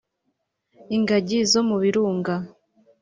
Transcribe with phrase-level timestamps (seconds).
[0.95, 2.35] ingagi zo mu birunga